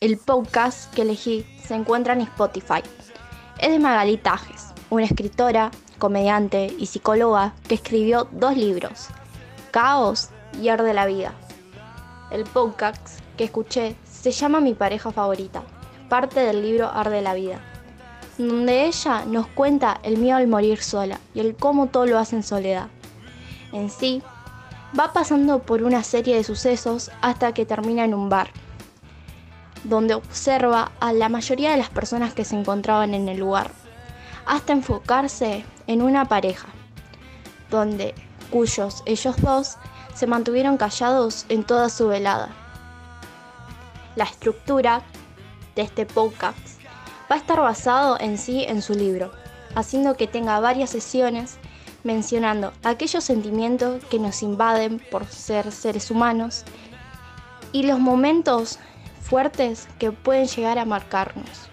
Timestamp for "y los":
57.72-58.00